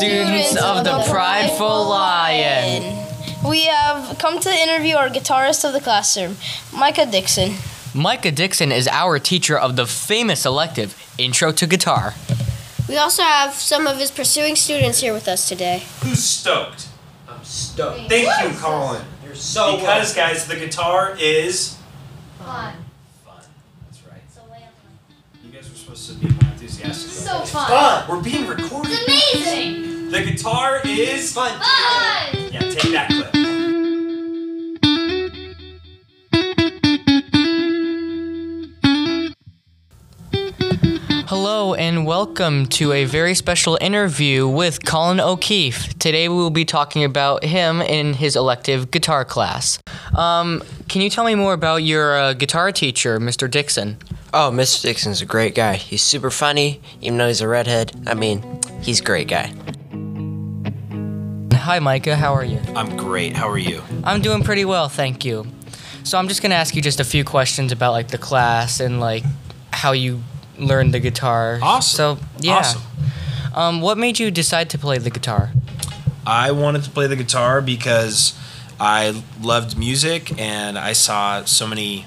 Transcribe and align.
students 0.00 0.56
of 0.56 0.82
the 0.82 1.04
Prideful 1.10 1.90
Lion. 1.90 3.06
We 3.46 3.66
have 3.66 4.18
come 4.18 4.40
to 4.40 4.48
interview 4.50 4.96
our 4.96 5.10
guitarist 5.10 5.62
of 5.62 5.74
the 5.74 5.80
classroom, 5.80 6.36
Micah 6.74 7.04
Dixon. 7.04 7.56
Micah 7.94 8.30
Dixon 8.30 8.72
is 8.72 8.88
our 8.88 9.18
teacher 9.18 9.58
of 9.58 9.76
the 9.76 9.86
famous 9.86 10.46
elective 10.46 10.96
Intro 11.18 11.52
to 11.52 11.66
Guitar. 11.66 12.14
We 12.88 12.96
also 12.96 13.22
have 13.22 13.52
some 13.52 13.86
of 13.86 13.98
his 13.98 14.10
pursuing 14.10 14.56
students 14.56 15.00
here 15.00 15.12
with 15.12 15.28
us 15.28 15.46
today. 15.46 15.82
Who's 16.00 16.24
stoked? 16.24 16.88
I'm 17.28 17.44
stoked. 17.44 18.08
Thank 18.08 18.52
you, 18.54 18.58
Colin. 18.58 19.04
You're 19.22 19.34
so 19.34 19.76
Because, 19.76 20.14
guys, 20.14 20.46
the 20.46 20.56
guitar 20.56 21.14
is 21.20 21.76
Fun. 22.38 22.72
fun. 23.26 23.34
That's 23.90 24.02
right. 24.06 24.22
You 25.44 25.52
guys 25.52 25.68
were 25.68 25.76
supposed 25.76 26.08
to 26.08 26.14
be 26.14 26.28
more 26.32 26.52
enthusiastic. 26.52 27.10
So 27.10 27.40
fun. 27.40 27.68
fun. 27.68 28.04
We're 28.08 28.22
being 28.22 28.46
recorded. 28.46 28.92
It's 28.92 29.36
amazing. 29.46 29.89
The 30.10 30.22
guitar 30.22 30.80
is 30.84 31.32
Fun. 31.32 31.52
Fun. 31.52 32.50
Yeah, 32.50 32.58
take 32.58 32.90
that 32.90 33.08
clip. 33.10 33.30
Hello 41.28 41.74
and 41.74 42.04
welcome 42.04 42.66
to 42.66 42.92
a 42.92 43.04
very 43.04 43.36
special 43.36 43.78
interview 43.80 44.48
with 44.48 44.84
Colin 44.84 45.20
O'Keefe. 45.20 45.96
Today 46.00 46.28
we 46.28 46.34
will 46.34 46.50
be 46.50 46.64
talking 46.64 47.04
about 47.04 47.44
him 47.44 47.80
in 47.80 48.14
his 48.14 48.34
elective 48.34 48.90
guitar 48.90 49.24
class. 49.24 49.78
Um, 50.16 50.60
can 50.88 51.02
you 51.02 51.10
tell 51.10 51.24
me 51.24 51.36
more 51.36 51.52
about 51.52 51.84
your 51.84 52.18
uh, 52.18 52.32
guitar 52.32 52.72
teacher, 52.72 53.20
Mr. 53.20 53.48
Dixon? 53.48 53.98
Oh, 54.34 54.50
Mr. 54.52 54.82
Dixon's 54.82 55.22
a 55.22 55.26
great 55.26 55.54
guy. 55.54 55.74
He's 55.76 56.02
super 56.02 56.30
funny, 56.30 56.80
even 57.00 57.18
though 57.18 57.28
he's 57.28 57.40
a 57.40 57.46
redhead. 57.46 57.92
I 58.08 58.14
mean, 58.14 58.60
he's 58.82 59.00
a 59.00 59.04
great 59.04 59.28
guy. 59.28 59.52
Hi, 61.60 61.78
Micah. 61.78 62.16
How 62.16 62.32
are 62.32 62.44
you? 62.44 62.58
I'm 62.74 62.96
great. 62.96 63.36
How 63.36 63.46
are 63.50 63.58
you? 63.58 63.82
I'm 64.02 64.22
doing 64.22 64.42
pretty 64.42 64.64
well, 64.64 64.88
thank 64.88 65.26
you. 65.26 65.46
So 66.04 66.16
I'm 66.16 66.26
just 66.26 66.40
gonna 66.40 66.54
ask 66.54 66.74
you 66.74 66.80
just 66.80 67.00
a 67.00 67.04
few 67.04 67.22
questions 67.22 67.70
about 67.70 67.92
like 67.92 68.08
the 68.08 68.16
class 68.18 68.80
and 68.80 68.98
like 68.98 69.24
how 69.70 69.92
you 69.92 70.22
learned 70.58 70.94
the 70.94 71.00
guitar. 71.00 71.58
Awesome. 71.60 72.18
So 72.18 72.24
yeah. 72.40 72.54
Awesome. 72.54 72.82
Um, 73.54 73.80
what 73.82 73.98
made 73.98 74.18
you 74.18 74.30
decide 74.30 74.70
to 74.70 74.78
play 74.78 74.96
the 74.96 75.10
guitar? 75.10 75.50
I 76.26 76.52
wanted 76.52 76.84
to 76.84 76.90
play 76.90 77.06
the 77.06 77.16
guitar 77.16 77.60
because 77.60 78.38
I 78.80 79.22
loved 79.42 79.78
music 79.78 80.40
and 80.40 80.78
I 80.78 80.94
saw 80.94 81.44
so 81.44 81.66
many 81.66 82.06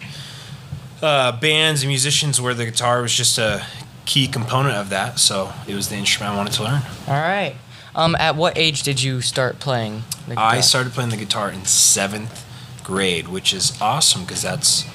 uh, 1.04 1.40
bands 1.40 1.84
and 1.84 1.90
musicians 1.90 2.42
where 2.42 2.56
the 2.56 2.66
guitar 2.66 3.04
was 3.04 3.14
just 3.14 3.38
a 3.38 3.64
key 4.06 4.28
component 4.28 4.76
of 4.76 4.90
that. 4.90 5.20
So 5.20 5.54
it 5.68 5.76
was 5.76 5.90
the 5.90 5.96
instrument 5.96 6.34
I 6.34 6.38
wanted 6.38 6.54
to 6.54 6.64
learn. 6.64 6.82
All 7.08 7.22
right. 7.22 7.56
Um, 7.96 8.16
at 8.16 8.36
what 8.36 8.58
age 8.58 8.82
did 8.82 9.04
you 9.04 9.22
start 9.22 9.60
playing 9.60 10.04
the 10.28 10.32
guitar? 10.32 10.52
I 10.54 10.62
started 10.62 10.94
playing 10.94 11.12
the 11.12 11.18
guitar 11.18 11.52
in 11.52 11.64
seventh 11.66 12.44
grade, 12.84 13.28
which 13.28 13.54
is 13.54 13.80
awesome 13.80 14.24
because 14.24 14.42
that's 14.42 14.86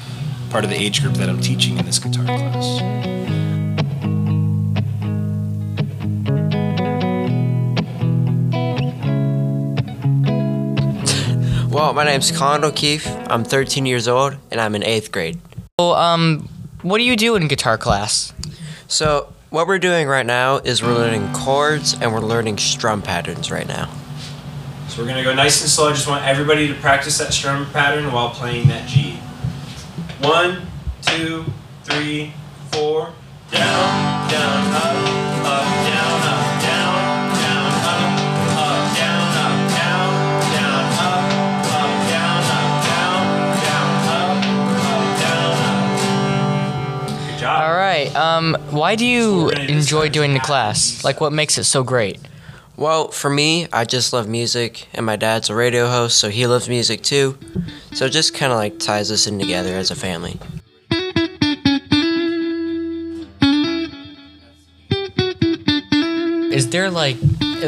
part 0.50 0.64
of 0.64 0.70
the 0.70 0.77
age 0.77 1.00
group 1.00 1.14
that 1.14 1.28
I'm 1.28 1.41
teaching 1.41 1.78
in 1.78 1.86
this 1.86 2.00
guitar 2.00 2.24
class. 2.24 2.80
Well, 11.70 11.92
my 11.92 12.02
name's 12.02 12.32
Colin 12.32 12.64
O'Keefe. 12.64 13.06
I'm 13.30 13.44
13 13.44 13.87
years 13.87 14.08
old, 14.08 14.34
and 14.50 14.60
I'm 14.60 14.75
in 14.75 14.82
eighth 14.82 15.12
grade. 15.12 15.38
So, 15.78 15.92
um, 15.92 16.48
what 16.82 16.98
do 16.98 17.04
you 17.04 17.14
do 17.14 17.37
in 17.37 17.47
guitar 17.47 17.78
class? 17.78 18.32
So, 18.88 19.32
what 19.50 19.66
we're 19.66 19.78
doing 19.78 20.06
right 20.09 20.26
now 20.26 20.59
is 20.59 20.82
we're 20.82 20.94
learning 20.94 21.32
chords 21.32 21.94
and 21.94 22.12
we're 22.12 22.20
learning 22.20 22.59
strum 22.59 23.00
patterns 23.00 23.50
right 23.50 23.66
now. 23.66 23.91
So 24.88 25.03
we're 25.03 25.09
gonna 25.09 25.25
go 25.25 25.34
nice 25.34 25.60
and 25.60 25.70
slow. 25.70 25.88
I 25.88 25.92
just 25.92 26.06
want 26.06 26.25
everybody 26.25 26.69
to 26.69 26.75
practice 26.75 27.19
that 27.19 27.32
strum 27.32 27.66
pattern 27.70 28.12
while 28.12 28.31
playing 28.31 28.69
that 28.69 28.88
G. 28.88 29.20
One, 30.20 30.66
two, 31.03 31.44
three, 31.84 32.32
four. 32.72 33.12
Down, 33.50 34.31
down, 34.31 34.75
up, 34.75 35.28
Um, 48.38 48.56
why 48.71 48.94
do 48.94 49.04
you 49.04 49.47
we're 49.47 49.50
gonna 49.50 49.66
do 49.66 49.72
enjoy 49.75 50.09
doing 50.10 50.32
the 50.32 50.38
class? 50.38 51.03
Like, 51.03 51.21
what 51.21 51.32
makes 51.32 51.59
it 51.59 51.65
so 51.65 51.82
great? 51.82 52.21
Well, 52.76 53.09
for 53.09 53.28
me, 53.28 53.66
I 53.72 53.84
just 53.84 54.12
love 54.12 54.28
music, 54.28 54.87
and 54.94 55.04
my 55.04 55.16
dad's 55.16 55.50
a 55.50 55.56
radio 55.56 55.88
host, 55.88 56.19
so 56.19 56.28
he 56.28 56.47
loves 56.47 56.69
music 56.69 57.03
too. 57.03 57.37
So 57.94 58.04
it 58.04 58.10
just 58.10 58.34
kind 58.34 58.53
of 58.53 58.59
like 58.59 58.78
ties 58.78 59.10
us 59.10 59.26
in 59.26 59.41
together 59.41 59.75
as 59.75 59.91
a 59.91 59.97
family. 59.97 60.38
Is 66.53 66.70
there 66.70 66.91
like, 66.91 67.16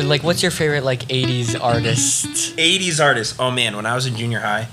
like, 0.04 0.22
what's 0.22 0.40
your 0.40 0.52
favorite 0.52 0.84
like 0.84 1.00
'80s 1.08 1.60
artist? 1.60 2.56
80s 2.56 3.04
artist. 3.04 3.36
Oh 3.40 3.50
man, 3.50 3.74
when 3.74 3.86
I 3.86 3.96
was 3.96 4.06
in 4.06 4.14
junior 4.14 4.38
high, 4.38 4.68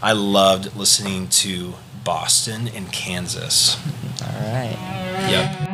I 0.00 0.12
loved 0.12 0.76
listening 0.76 1.26
to 1.42 1.74
Boston 2.04 2.68
and 2.68 2.92
Kansas. 2.92 3.76
All 4.22 4.52
right. 4.52 4.99
Yep. 5.28 5.70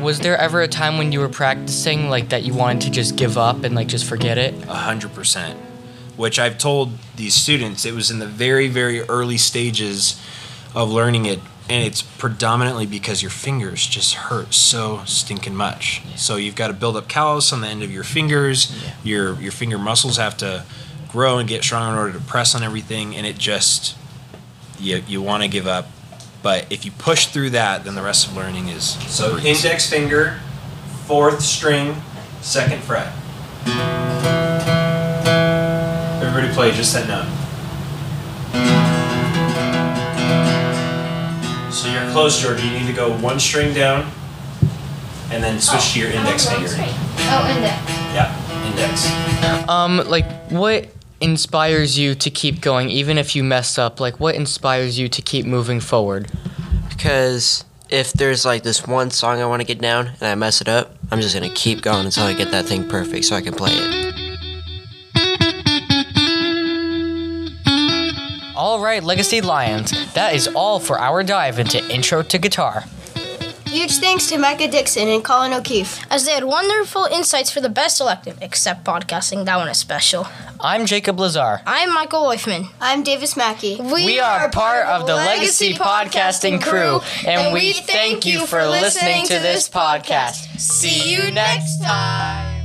Was 0.00 0.20
there 0.20 0.38
ever 0.38 0.60
a 0.60 0.68
time 0.68 0.98
when 0.98 1.10
you 1.10 1.18
were 1.18 1.28
practicing 1.28 2.08
like 2.08 2.28
that 2.28 2.44
you 2.44 2.54
wanted 2.54 2.82
to 2.82 2.90
just 2.90 3.16
give 3.16 3.36
up 3.36 3.64
and 3.64 3.74
like 3.74 3.88
just 3.88 4.04
forget 4.04 4.38
it? 4.38 4.54
A 4.68 4.74
hundred 4.74 5.12
percent. 5.14 5.58
Which 6.16 6.38
I've 6.38 6.58
told 6.58 6.92
these 7.16 7.34
students, 7.34 7.84
it 7.84 7.92
was 7.92 8.10
in 8.10 8.20
the 8.20 8.26
very, 8.26 8.68
very 8.68 9.00
early 9.02 9.36
stages 9.36 10.18
of 10.74 10.90
learning 10.90 11.26
it, 11.26 11.40
and 11.68 11.84
it's 11.84 12.02
predominantly 12.02 12.86
because 12.86 13.20
your 13.20 13.32
fingers 13.32 13.84
just 13.86 14.14
hurt 14.14 14.54
so 14.54 15.02
stinking 15.06 15.56
much. 15.56 16.02
So 16.14 16.36
you've 16.36 16.54
got 16.54 16.68
to 16.68 16.72
build 16.72 16.96
up 16.96 17.08
callus 17.08 17.52
on 17.52 17.60
the 17.60 17.66
end 17.66 17.82
of 17.82 17.90
your 17.90 18.04
fingers. 18.04 18.72
Your 19.02 19.40
your 19.40 19.52
finger 19.52 19.76
muscles 19.78 20.18
have 20.18 20.36
to 20.38 20.64
grow 21.16 21.38
and 21.38 21.48
get 21.48 21.64
strong 21.64 21.92
in 21.94 21.98
order 21.98 22.12
to 22.12 22.20
press 22.26 22.54
on 22.54 22.62
everything, 22.62 23.16
and 23.16 23.26
it 23.26 23.38
just 23.38 23.96
you 24.78 25.02
you 25.08 25.22
want 25.22 25.42
to 25.42 25.48
give 25.48 25.66
up. 25.66 25.86
But 26.42 26.66
if 26.70 26.84
you 26.84 26.90
push 26.92 27.26
through 27.28 27.50
that, 27.50 27.84
then 27.84 27.94
the 27.94 28.02
rest 28.02 28.28
of 28.28 28.36
learning 28.36 28.68
is 28.68 28.84
so 29.10 29.32
breeze. 29.40 29.64
index 29.64 29.88
finger, 29.88 30.38
fourth 31.06 31.40
string, 31.40 31.96
second 32.42 32.82
fret. 32.84 33.10
Everybody 36.22 36.52
play 36.52 36.70
just 36.72 36.92
that 36.92 37.08
note. 37.08 37.32
So 41.72 41.90
you're 41.90 42.10
close, 42.12 42.40
Georgia. 42.42 42.62
You 42.66 42.78
need 42.78 42.86
to 42.88 42.92
go 42.92 43.16
one 43.20 43.40
string 43.40 43.72
down 43.74 44.10
and 45.30 45.42
then 45.42 45.58
switch 45.60 45.94
to 45.94 46.00
your 46.00 46.10
index 46.10 46.46
Oh, 46.46 46.50
finger. 46.50 46.68
straight. 46.68 46.94
Oh, 47.28 47.54
index. 47.56 47.90
Yeah, 48.14 48.66
index. 48.68 49.68
Um, 49.68 50.06
like, 50.08 50.30
what 50.50 50.88
inspires 51.20 51.98
you 51.98 52.14
to 52.14 52.30
keep 52.30 52.60
going 52.60 52.90
even 52.90 53.18
if 53.18 53.34
you 53.34 53.42
mess 53.42 53.78
up? 53.78 54.00
Like, 54.00 54.20
what 54.20 54.34
inspires 54.34 54.98
you 54.98 55.08
to 55.08 55.22
keep 55.22 55.46
moving 55.46 55.80
forward? 55.80 56.30
Because 56.88 57.64
if 57.88 58.12
there's 58.12 58.44
like 58.44 58.62
this 58.62 58.86
one 58.86 59.10
song 59.10 59.40
I 59.40 59.46
want 59.46 59.60
to 59.60 59.66
get 59.66 59.80
down 59.80 60.08
and 60.08 60.22
I 60.22 60.34
mess 60.34 60.60
it 60.60 60.68
up, 60.68 60.94
I'm 61.10 61.20
just 61.20 61.34
gonna 61.34 61.50
keep 61.50 61.82
going 61.82 62.06
until 62.06 62.24
I 62.24 62.34
get 62.34 62.50
that 62.50 62.66
thing 62.66 62.88
perfect 62.88 63.24
so 63.26 63.36
I 63.36 63.40
can 63.40 63.54
play 63.54 63.72
it. 63.72 64.06
All 68.56 68.80
right, 68.80 69.04
Legacy 69.04 69.40
Lions. 69.42 69.92
That 70.14 70.34
is 70.34 70.48
all 70.48 70.80
for 70.80 70.98
our 70.98 71.22
dive 71.22 71.58
into 71.58 71.78
Intro 71.92 72.22
to 72.22 72.38
Guitar. 72.38 72.84
Huge 73.66 73.98
thanks 73.98 74.28
to 74.30 74.38
Micah 74.38 74.68
Dixon 74.68 75.08
and 75.08 75.22
Colin 75.22 75.52
O'Keefe. 75.52 76.00
As 76.10 76.24
they 76.24 76.32
had 76.32 76.44
wonderful 76.44 77.04
insights 77.04 77.50
for 77.50 77.60
the 77.60 77.68
best 77.68 78.00
elective, 78.00 78.38
except 78.40 78.84
podcasting, 78.84 79.44
that 79.44 79.56
one 79.56 79.68
is 79.68 79.76
special. 79.76 80.26
I'm 80.60 80.86
Jacob 80.86 81.18
Lazar. 81.20 81.60
I'm 81.66 81.92
Michael 81.92 82.22
Weifman. 82.24 82.68
I'm 82.80 83.02
Davis 83.02 83.36
Mackey. 83.36 83.76
We 83.80 84.18
are 84.20 84.48
part 84.50 84.86
of 84.86 85.06
the 85.06 85.14
Legacy 85.14 85.74
Podcasting 85.74 86.62
crew, 86.62 87.00
and 87.26 87.52
we 87.52 87.72
thank 87.72 88.24
you 88.24 88.46
for 88.46 88.64
listening 88.66 89.26
to 89.26 89.34
this 89.34 89.68
podcast. 89.68 90.58
See 90.58 91.14
you 91.14 91.30
next 91.30 91.82
time. 91.82 92.64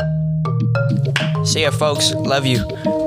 See 1.46 1.64
ya, 1.64 1.72
folks. 1.72 2.14
Love 2.14 2.46
you. 2.46 3.01